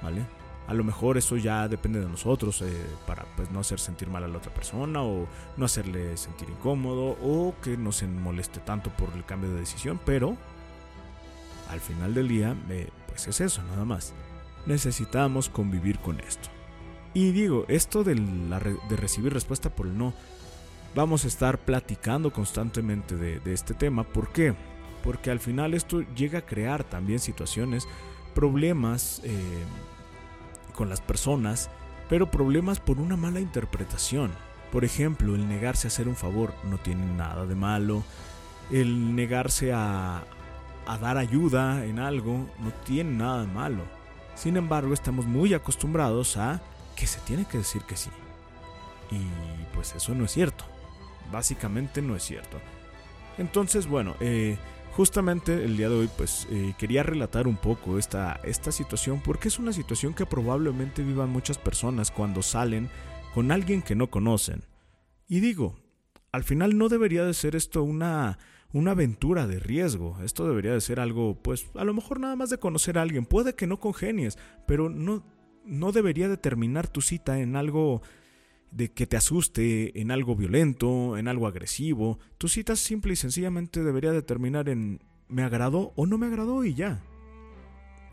¿Vale? 0.00 0.24
A 0.66 0.74
lo 0.74 0.82
mejor 0.82 1.16
eso 1.16 1.36
ya 1.36 1.68
depende 1.68 2.00
de 2.00 2.08
nosotros 2.08 2.60
eh, 2.62 2.86
para 3.06 3.24
pues, 3.36 3.50
no 3.50 3.60
hacer 3.60 3.78
sentir 3.78 4.08
mal 4.08 4.24
a 4.24 4.28
la 4.28 4.38
otra 4.38 4.52
persona 4.52 5.02
o 5.02 5.28
no 5.56 5.64
hacerle 5.64 6.16
sentir 6.16 6.48
incómodo 6.50 7.16
o 7.22 7.54
que 7.62 7.76
no 7.76 7.92
se 7.92 8.06
moleste 8.06 8.60
tanto 8.60 8.90
por 8.90 9.10
el 9.14 9.24
cambio 9.24 9.50
de 9.50 9.60
decisión, 9.60 10.00
pero 10.04 10.36
al 11.70 11.80
final 11.80 12.14
del 12.14 12.28
día 12.28 12.56
eh, 12.70 12.88
pues 13.08 13.28
es 13.28 13.40
eso 13.40 13.62
nada 13.62 13.84
más. 13.84 14.12
Necesitamos 14.66 15.48
convivir 15.48 15.98
con 16.00 16.18
esto. 16.20 16.48
Y 17.14 17.30
digo, 17.30 17.64
esto 17.68 18.02
de, 18.04 18.14
de 18.16 18.96
recibir 18.96 19.32
respuesta 19.32 19.70
por 19.70 19.86
el 19.86 19.96
no, 19.96 20.12
vamos 20.96 21.24
a 21.24 21.28
estar 21.28 21.58
platicando 21.58 22.32
constantemente 22.32 23.16
de, 23.16 23.40
este 23.52 23.74
tema. 23.74 24.02
¿Por 24.02 24.32
qué? 24.32 24.54
Porque 25.04 25.30
al 25.30 25.38
final 25.38 25.74
esto 25.74 26.00
llega 26.14 26.40
a 26.40 26.46
crear 26.46 26.82
también 26.82 27.20
situaciones, 27.20 27.86
problemas. 28.34 29.20
Eh, 29.22 29.64
con 30.76 30.88
las 30.88 31.00
personas, 31.00 31.70
pero 32.08 32.30
problemas 32.30 32.78
por 32.78 33.00
una 33.00 33.16
mala 33.16 33.40
interpretación. 33.40 34.30
Por 34.70 34.84
ejemplo, 34.84 35.34
el 35.34 35.48
negarse 35.48 35.86
a 35.86 35.88
hacer 35.88 36.06
un 36.06 36.16
favor 36.16 36.54
no 36.70 36.78
tiene 36.78 37.04
nada 37.04 37.46
de 37.46 37.54
malo. 37.54 38.04
El 38.70 39.16
negarse 39.16 39.72
a, 39.72 40.24
a 40.86 40.98
dar 40.98 41.16
ayuda 41.16 41.84
en 41.84 41.98
algo 41.98 42.46
no 42.60 42.70
tiene 42.84 43.12
nada 43.12 43.40
de 43.40 43.48
malo. 43.48 43.82
Sin 44.34 44.56
embargo, 44.56 44.92
estamos 44.92 45.26
muy 45.26 45.54
acostumbrados 45.54 46.36
a 46.36 46.60
que 46.94 47.06
se 47.06 47.20
tiene 47.20 47.44
que 47.44 47.58
decir 47.58 47.82
que 47.82 47.96
sí. 47.96 48.10
Y 49.10 49.24
pues 49.74 49.94
eso 49.94 50.14
no 50.14 50.24
es 50.24 50.32
cierto. 50.32 50.64
Básicamente 51.32 52.02
no 52.02 52.16
es 52.16 52.22
cierto. 52.22 52.58
Entonces, 53.38 53.86
bueno, 53.86 54.14
eh, 54.20 54.56
Justamente 54.96 55.62
el 55.62 55.76
día 55.76 55.90
de 55.90 55.94
hoy 55.94 56.08
pues 56.16 56.48
eh, 56.50 56.72
quería 56.78 57.02
relatar 57.02 57.46
un 57.46 57.58
poco 57.58 57.98
esta, 57.98 58.40
esta 58.44 58.72
situación 58.72 59.20
porque 59.22 59.48
es 59.48 59.58
una 59.58 59.74
situación 59.74 60.14
que 60.14 60.24
probablemente 60.24 61.02
vivan 61.02 61.28
muchas 61.28 61.58
personas 61.58 62.10
cuando 62.10 62.40
salen 62.40 62.88
con 63.34 63.52
alguien 63.52 63.82
que 63.82 63.94
no 63.94 64.08
conocen. 64.08 64.64
Y 65.28 65.40
digo, 65.40 65.76
al 66.32 66.44
final 66.44 66.78
no 66.78 66.88
debería 66.88 67.26
de 67.26 67.34
ser 67.34 67.56
esto 67.56 67.82
una, 67.82 68.38
una 68.72 68.92
aventura 68.92 69.46
de 69.46 69.58
riesgo. 69.58 70.16
Esto 70.24 70.48
debería 70.48 70.72
de 70.72 70.80
ser 70.80 70.98
algo, 70.98 71.42
pues, 71.42 71.66
a 71.74 71.84
lo 71.84 71.92
mejor 71.92 72.18
nada 72.18 72.34
más 72.34 72.48
de 72.48 72.56
conocer 72.56 72.96
a 72.96 73.02
alguien. 73.02 73.26
Puede 73.26 73.54
que 73.54 73.66
no 73.66 73.78
congenies, 73.78 74.38
pero 74.66 74.88
no, 74.88 75.22
no 75.66 75.92
debería 75.92 76.30
de 76.30 76.38
terminar 76.38 76.88
tu 76.88 77.02
cita 77.02 77.38
en 77.38 77.56
algo 77.56 78.00
de 78.70 78.92
que 78.92 79.06
te 79.06 79.16
asuste 79.16 80.00
en 80.00 80.10
algo 80.10 80.36
violento, 80.36 81.16
en 81.16 81.28
algo 81.28 81.46
agresivo. 81.46 82.18
Tu 82.38 82.48
cita 82.48 82.76
simple 82.76 83.12
y 83.12 83.16
sencillamente 83.16 83.82
debería 83.82 84.12
determinar 84.12 84.68
en 84.68 85.00
me 85.28 85.42
agradó 85.42 85.92
o 85.96 86.06
no 86.06 86.18
me 86.18 86.26
agradó 86.26 86.64
y 86.64 86.74
ya. 86.74 87.02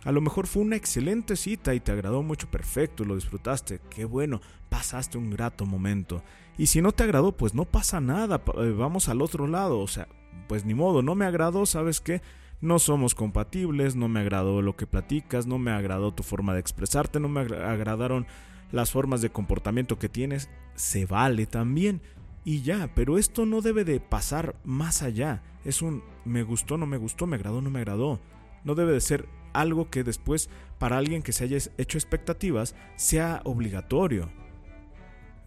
A 0.04 0.12
lo 0.12 0.20
mejor 0.20 0.48
fue 0.48 0.64
una 0.64 0.76
excelente 0.76 1.36
cita 1.36 1.74
y 1.74 1.80
te 1.80 1.92
agradó 1.92 2.24
mucho, 2.24 2.52
perfecto, 2.52 3.06
lo 3.06 3.16
disfrutaste, 3.16 3.80
qué 3.90 4.04
bueno, 4.04 4.42
pasaste 4.70 5.18
un 5.18 5.30
grato 5.30 5.66
momento. 5.66 6.24
Y 6.58 6.68
si 6.68 6.82
no 6.82 6.92
te 6.92 7.04
agradó, 7.04 7.32
pues 7.32 7.54
no 7.54 7.64
pasa 7.66 8.02
nada, 8.02 8.42
eh, 8.58 8.74
vamos 8.78 9.08
al 9.08 9.22
otro 9.22 9.48
lado, 9.48 9.80
o 9.80 9.88
sea, 9.88 10.10
pues 10.50 10.66
ni 10.66 10.74
modo, 10.74 11.02
no 11.02 11.16
me 11.16 11.26
agradó, 11.26 11.66
¿sabes 11.66 12.02
qué? 12.02 12.22
No 12.60 12.80
somos 12.80 13.16
compatibles, 13.16 13.96
no 13.96 14.10
me 14.10 14.20
agradó 14.20 14.62
lo 14.62 14.76
que 14.76 14.88
platicas, 14.88 15.48
no 15.48 15.58
me 15.58 15.72
agradó 15.72 16.14
tu 16.14 16.24
forma 16.24 16.54
de 16.54 16.60
expresarte, 16.60 17.20
no 17.22 17.30
me 17.30 17.42
agradaron 17.42 18.28
las 18.74 18.92
formas 18.92 19.22
de 19.22 19.30
comportamiento 19.30 20.00
que 20.00 20.10
tienes, 20.10 20.50
se 20.74 21.06
vale 21.06 21.46
también. 21.46 22.02
Y 22.44 22.64
ya, 22.64 22.90
pero 22.96 23.18
esto 23.18 23.46
no 23.46 23.62
debe 23.62 23.86
de 23.86 24.00
pasar 24.00 24.56
más 24.66 25.04
allá. 25.04 25.44
Es 25.64 25.82
un 25.82 26.04
me 26.26 26.42
gustó, 26.42 26.78
no 26.78 26.88
me 26.88 26.98
gustó, 26.98 27.28
me 27.28 27.36
agradó, 27.36 27.62
no 27.62 27.70
me 27.70 27.80
agradó. 27.80 28.20
No 28.64 28.74
debe 28.74 28.92
de 28.94 29.00
ser 29.00 29.30
algo 29.54 29.92
que 29.92 30.04
después 30.04 30.50
para 30.80 30.98
alguien 30.98 31.22
que 31.22 31.34
se 31.34 31.44
haya 31.44 31.60
hecho 31.78 32.00
expectativas 32.00 32.76
sea 32.96 33.42
obligatorio. 33.46 34.32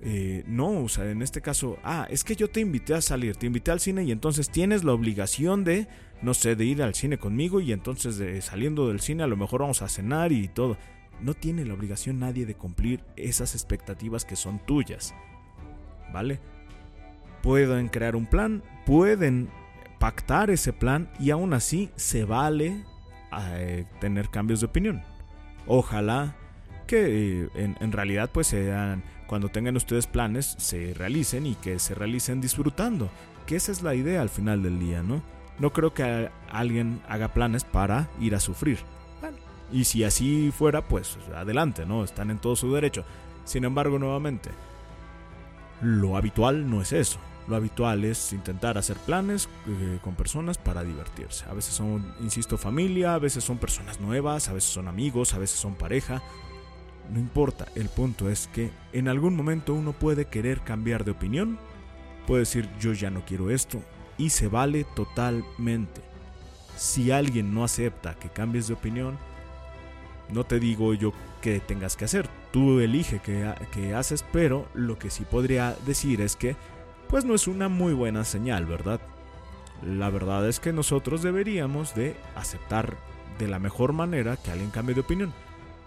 Eh, 0.01 0.45
no, 0.47 0.85
o 0.85 0.89
sea, 0.89 1.11
en 1.11 1.21
este 1.21 1.41
caso, 1.41 1.79
ah, 1.83 2.07
es 2.09 2.23
que 2.23 2.37
yo 2.37 2.49
te 2.49 2.61
invité 2.61 2.95
a 2.95 3.01
salir, 3.01 3.35
te 3.35 3.47
invité 3.47 3.73
al 3.73 3.81
cine 3.81 4.05
y 4.05 4.13
entonces 4.13 4.51
tienes 4.51 4.85
la 4.85 4.93
obligación 4.93 5.65
de, 5.65 5.89
no 6.23 6.33
sé, 6.33 6.55
de 6.55 6.65
ir 6.65 6.81
al 6.81 6.95
cine 6.95 7.19
conmigo 7.19 7.61
y 7.61 7.73
entonces 7.73 8.19
de, 8.19 8.41
saliendo 8.41 8.87
del 8.87 9.01
cine 9.01 9.25
a 9.25 9.27
lo 9.27 9.37
mejor 9.37 9.63
vamos 9.63 9.83
a 9.83 9.89
cenar 9.89 10.31
y 10.31 10.47
todo. 10.47 10.77
No 11.21 11.35
tiene 11.35 11.65
la 11.65 11.75
obligación 11.75 12.19
nadie 12.19 12.47
de 12.47 12.55
cumplir 12.55 13.03
esas 13.17 13.55
expectativas 13.55 14.25
que 14.25 14.37
son 14.37 14.59
tuyas. 14.59 15.15
¿Vale? 16.13 16.41
Pueden 17.43 17.89
crear 17.89 18.17
un 18.17 18.27
plan, 18.27 18.63
pueden 18.85 19.49
pactar 19.99 20.51
ese 20.51 20.73
plan 20.73 21.11
y 21.19 21.31
aún 21.31 21.55
así 21.55 21.91
se 21.97 22.25
vale 22.25 22.85
eh, 23.53 23.85
tener 24.01 24.29
cambios 24.31 24.61
de 24.61 24.67
opinión. 24.67 25.03
Ojalá 25.67 26.37
que 26.87 27.45
eh, 27.45 27.49
en, 27.55 27.93
realidad 27.93 28.31
pues 28.33 28.49
sean, 28.49 29.03
cuando 29.27 29.49
tengan 29.49 29.77
ustedes 29.77 30.07
planes 30.07 30.55
se 30.59 30.95
realicen 30.95 31.47
y 31.47 31.55
que 31.57 31.79
se 31.79 31.95
realicen 31.95 32.41
disfrutando. 32.41 33.11
Que 33.47 33.57
esa 33.57 33.73
es 33.73 33.83
la 33.83 33.95
idea 33.95 34.23
al 34.23 34.29
final 34.29 34.63
del 34.63 34.79
día, 34.79 35.03
¿no? 35.03 35.23
No 35.59 35.73
creo 35.73 35.95
que 35.95 36.31
alguien 36.51 37.01
haga 37.09 37.29
planes 37.29 37.65
para 37.65 38.09
ir 38.21 38.35
a 38.35 38.41
sufrir. 38.41 38.79
Y 39.73 39.85
si 39.85 40.05
así 40.05 40.53
fuera, 40.57 40.87
pues 40.87 41.19
adelante, 41.35 41.87
¿no? 41.87 42.05
Están 42.05 42.31
en 42.31 42.39
todo 42.39 42.57
su 42.57 42.73
derecho. 42.73 43.05
Sin 43.45 43.65
embargo, 43.65 43.99
nuevamente, 43.99 44.51
lo 45.81 46.17
habitual 46.17 46.69
no 46.71 46.83
es 46.83 46.93
eso. 46.93 47.19
lo 47.49 47.55
habitual 47.55 48.05
es 48.05 48.33
intentar 48.33 48.77
hacer 48.77 48.97
planes 48.97 49.49
eh, 49.69 49.99
con 50.03 50.15
personas 50.15 50.59
para 50.59 50.83
divertirse. 50.83 51.45
A 51.49 51.55
veces 51.55 51.75
son, 51.75 52.13
insisto, 52.21 52.59
familia, 52.59 53.15
a 53.15 53.19
veces 53.19 53.45
son 53.45 53.59
personas 53.59 54.01
nuevas, 54.01 54.49
a 54.49 54.53
veces 54.53 54.71
son 54.71 54.89
amigos, 54.89 55.33
a 55.35 55.39
veces 55.39 55.59
son 55.59 55.75
pareja. 55.75 56.23
No 57.13 57.21
importa, 57.21 57.69
el 57.77 57.89
punto 57.89 58.29
es 58.29 58.49
que 58.49 58.71
en 58.93 59.07
algún 59.07 59.37
momento 59.37 59.75
uno 59.75 59.93
puede 59.93 60.25
querer 60.25 60.63
cambiar 60.63 61.05
de 61.05 61.13
opinión, 61.13 61.59
puede 62.27 62.41
decir 62.41 62.69
yo 62.81 62.93
ya 62.93 63.11
no 63.11 63.25
quiero 63.25 63.51
esto, 63.51 63.81
y 64.19 64.31
se 64.31 64.49
vale 64.49 64.85
totalmente. 64.97 66.01
Si 66.77 67.13
alguien 67.13 67.55
no 67.55 67.63
acepta 67.63 68.15
que 68.15 68.29
cambies 68.29 68.67
de 68.67 68.75
opinión, 68.75 69.19
no 70.31 70.45
te 70.45 70.59
digo 70.59 70.95
yo 70.95 71.13
que 71.41 71.61
tengas 71.61 71.97
que 71.97 72.07
hacer, 72.07 72.29
tú 72.53 72.81
elige 72.81 73.21
qué, 73.21 73.53
qué 73.73 73.95
haces, 73.95 74.25
pero 74.33 74.67
lo 74.75 74.99
que 74.99 75.11
sí 75.11 75.25
podría 75.25 75.77
decir 75.87 76.21
es 76.21 76.37
que 76.37 76.57
pues 77.09 77.25
no 77.25 77.35
es 77.35 77.47
una 77.47 77.69
muy 77.69 77.93
buena 77.93 78.25
señal, 78.25 78.67
¿verdad? 78.67 79.01
La 79.83 80.11
verdad 80.11 80.49
es 80.49 80.59
que 80.59 80.73
nosotros 80.73 81.23
deberíamos 81.23 81.95
de 81.95 82.17
aceptar 82.35 82.97
de 83.39 83.49
la 83.49 83.59
mejor 83.59 83.93
manera 83.93 84.37
que 84.37 84.51
alguien 84.51 84.71
cambie 84.71 84.95
de 84.95 85.03
opinión. 85.03 85.33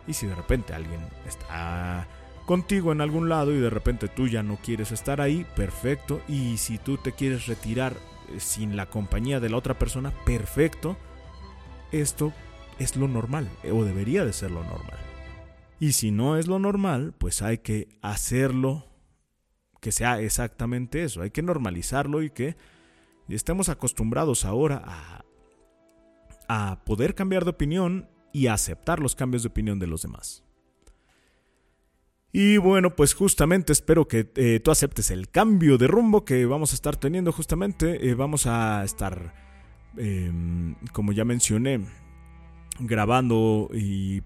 Y 0.07 0.13
si 0.13 0.27
de 0.27 0.35
repente 0.35 0.73
alguien 0.73 1.01
está 1.27 2.07
contigo 2.45 2.91
en 2.91 3.01
algún 3.01 3.29
lado 3.29 3.51
y 3.51 3.59
de 3.59 3.69
repente 3.69 4.07
tú 4.07 4.27
ya 4.27 4.41
no 4.43 4.57
quieres 4.57 4.91
estar 4.91 5.21
ahí, 5.21 5.45
perfecto. 5.55 6.21
Y 6.27 6.57
si 6.57 6.77
tú 6.77 6.97
te 6.97 7.11
quieres 7.11 7.47
retirar 7.47 7.93
eh, 8.29 8.39
sin 8.39 8.75
la 8.75 8.87
compañía 8.87 9.39
de 9.39 9.49
la 9.49 9.57
otra 9.57 9.77
persona, 9.77 10.11
perfecto. 10.25 10.97
Esto 11.91 12.33
es 12.79 12.95
lo 12.95 13.07
normal, 13.07 13.49
eh, 13.63 13.71
o 13.71 13.83
debería 13.83 14.25
de 14.25 14.33
ser 14.33 14.51
lo 14.51 14.63
normal. 14.63 14.97
Y 15.79 15.93
si 15.93 16.11
no 16.11 16.37
es 16.37 16.47
lo 16.47 16.59
normal, 16.59 17.13
pues 17.17 17.41
hay 17.41 17.59
que 17.59 17.87
hacerlo 18.01 18.87
que 19.79 19.91
sea 19.91 20.19
exactamente 20.19 21.03
eso. 21.03 21.21
Hay 21.21 21.31
que 21.31 21.41
normalizarlo 21.41 22.21
y 22.21 22.29
que 22.29 22.57
estemos 23.29 23.69
acostumbrados 23.69 24.43
ahora 24.43 24.81
a, 24.83 25.25
a 26.49 26.83
poder 26.83 27.15
cambiar 27.15 27.45
de 27.45 27.51
opinión 27.51 28.09
y 28.33 28.47
a 28.47 28.53
aceptar 28.53 28.99
los 28.99 29.15
cambios 29.15 29.43
de 29.43 29.49
opinión 29.49 29.79
de 29.79 29.87
los 29.87 30.01
demás. 30.01 30.43
Y 32.31 32.57
bueno, 32.57 32.95
pues 32.95 33.13
justamente 33.15 33.73
espero 33.73 34.07
que 34.07 34.31
eh, 34.35 34.59
tú 34.63 34.69
aceptes 34.69 35.09
el 35.09 35.29
cambio 35.29 35.77
de 35.77 35.87
rumbo 35.87 36.25
que 36.25 36.45
vamos 36.45 36.71
a 36.73 36.75
estar 36.75 36.95
teniendo 36.95 37.31
justamente. 37.31 38.07
Eh, 38.07 38.13
vamos 38.13 38.45
a 38.45 38.83
estar, 38.83 39.33
em, 39.97 40.75
como 40.93 41.11
ya 41.11 41.25
mencioné, 41.25 41.85
grabando 42.79 43.69
y, 43.73 44.23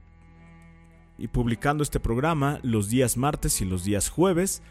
y 1.18 1.28
publicando 1.28 1.84
este 1.84 2.00
programa 2.00 2.60
los 2.64 2.90
días 2.90 3.18
martes 3.18 3.62
y 3.62 3.66
los 3.66 3.84
días 3.84 4.10
jueves. 4.10 4.62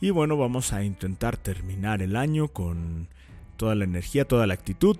Y 0.00 0.10
bueno, 0.10 0.36
vamos 0.36 0.72
a 0.72 0.84
intentar 0.84 1.36
terminar 1.36 2.02
el 2.02 2.16
año 2.16 2.48
con 2.48 3.08
toda 3.56 3.74
la 3.74 3.84
energía, 3.84 4.26
toda 4.26 4.46
la 4.46 4.54
actitud. 4.54 4.98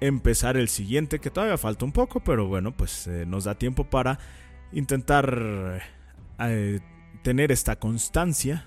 Empezar 0.00 0.56
el 0.56 0.68
siguiente, 0.68 1.20
que 1.20 1.30
todavía 1.30 1.56
falta 1.56 1.84
un 1.84 1.92
poco, 1.92 2.20
pero 2.20 2.46
bueno, 2.46 2.72
pues 2.72 3.06
eh, 3.06 3.24
nos 3.26 3.44
da 3.44 3.54
tiempo 3.54 3.84
para 3.84 4.18
intentar 4.72 5.82
eh, 6.40 6.80
tener 7.22 7.52
esta 7.52 7.76
constancia. 7.76 8.66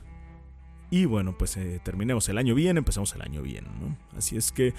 Y 0.89 1.05
bueno, 1.05 1.37
pues 1.37 1.57
eh, 1.57 1.81
terminemos 1.83 2.29
el 2.29 2.37
año 2.37 2.55
bien, 2.55 2.77
empezamos 2.77 3.13
el 3.13 3.21
año 3.21 3.41
bien, 3.41 3.65
Así 4.15 4.37
es 4.37 4.51
que 4.51 4.73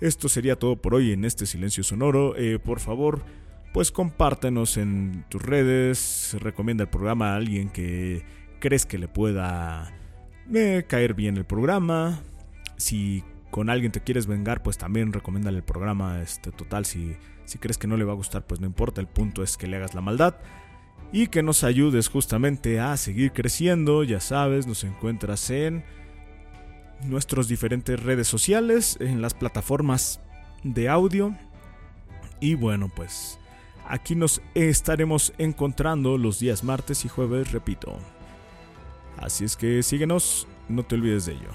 esto 0.00 0.28
sería 0.28 0.56
todo 0.56 0.76
por 0.76 0.94
hoy 0.94 1.12
en 1.12 1.24
este 1.24 1.46
silencio 1.46 1.82
sonoro. 1.82 2.34
por 2.64 2.80
favor, 2.80 3.24
pues 3.72 3.92
compártenos 3.92 4.76
en 4.76 5.24
tus 5.28 5.42
redes, 5.42 6.36
recomienda 6.40 6.84
el 6.84 6.88
programa 6.88 7.32
a 7.32 7.36
alguien 7.36 7.68
que 7.68 8.24
crees 8.58 8.86
que 8.86 8.98
le 8.98 9.08
pueda 9.08 9.92
eh, 10.54 10.84
caer 10.88 11.14
bien 11.14 11.36
el 11.36 11.44
programa. 11.44 12.20
Si 12.76 13.22
con 13.50 13.70
alguien 13.70 13.92
te 13.92 14.00
quieres 14.00 14.26
vengar, 14.26 14.62
pues 14.62 14.78
también 14.78 15.12
recomiéndale 15.12 15.58
el 15.58 15.64
programa. 15.64 16.20
Este, 16.22 16.52
total, 16.52 16.84
si, 16.84 17.16
si 17.44 17.58
crees 17.58 17.78
que 17.78 17.86
no 17.86 17.96
le 17.96 18.04
va 18.04 18.12
a 18.12 18.16
gustar, 18.16 18.46
pues 18.46 18.60
no 18.60 18.66
importa. 18.66 19.00
El 19.00 19.08
punto 19.08 19.42
es 19.42 19.56
que 19.56 19.66
le 19.66 19.76
hagas 19.76 19.94
la 19.94 20.00
maldad. 20.00 20.36
Y 21.12 21.28
que 21.28 21.42
nos 21.42 21.62
ayudes 21.62 22.08
justamente 22.08 22.80
a 22.80 22.96
seguir 22.96 23.32
creciendo. 23.32 24.04
Ya 24.04 24.20
sabes, 24.20 24.66
nos 24.66 24.84
encuentras 24.84 25.50
en 25.50 25.84
nuestras 27.04 27.48
diferentes 27.48 28.02
redes 28.02 28.28
sociales, 28.28 28.96
en 29.00 29.20
las 29.22 29.34
plataformas 29.34 30.20
de 30.62 30.88
audio. 30.88 31.36
Y 32.40 32.54
bueno, 32.54 32.90
pues 32.94 33.38
aquí 33.88 34.14
nos 34.14 34.42
estaremos 34.54 35.32
encontrando 35.38 36.18
los 36.18 36.38
días 36.38 36.64
martes 36.64 37.04
y 37.04 37.08
jueves, 37.08 37.52
repito. 37.52 37.98
Así 39.18 39.44
es 39.44 39.56
que 39.56 39.82
síguenos, 39.82 40.46
no 40.68 40.82
te 40.82 40.96
olvides 40.96 41.26
de 41.26 41.32
ello. 41.32 41.50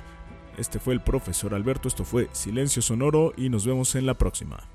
Este 0.58 0.80
fue 0.80 0.94
el 0.94 1.02
profesor 1.02 1.54
Alberto, 1.54 1.88
esto 1.88 2.04
fue 2.04 2.30
Silencio 2.34 2.82
Sonoro 2.82 3.34
y 3.38 3.50
nos 3.50 3.66
vemos 3.66 3.96
en 3.96 4.06
la 4.06 4.16
próxima. 4.16 4.71